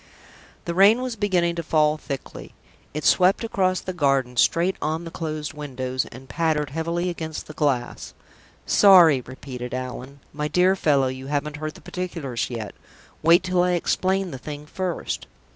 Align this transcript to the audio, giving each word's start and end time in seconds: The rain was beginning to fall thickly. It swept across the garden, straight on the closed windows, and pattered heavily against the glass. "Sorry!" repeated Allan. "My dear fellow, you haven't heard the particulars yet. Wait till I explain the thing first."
The 0.65 0.73
rain 0.73 1.03
was 1.03 1.15
beginning 1.15 1.53
to 1.57 1.61
fall 1.61 1.95
thickly. 1.95 2.55
It 2.91 3.03
swept 3.05 3.43
across 3.43 3.81
the 3.81 3.93
garden, 3.93 4.35
straight 4.35 4.75
on 4.81 5.03
the 5.03 5.11
closed 5.11 5.53
windows, 5.53 6.05
and 6.07 6.27
pattered 6.27 6.71
heavily 6.71 7.09
against 7.09 7.45
the 7.45 7.53
glass. 7.53 8.15
"Sorry!" 8.65 9.21
repeated 9.21 9.75
Allan. 9.75 10.19
"My 10.33 10.47
dear 10.47 10.75
fellow, 10.75 11.05
you 11.05 11.27
haven't 11.27 11.57
heard 11.57 11.75
the 11.75 11.81
particulars 11.81 12.49
yet. 12.49 12.73
Wait 13.21 13.43
till 13.43 13.61
I 13.61 13.73
explain 13.73 14.31
the 14.31 14.39
thing 14.39 14.65
first." 14.65 15.27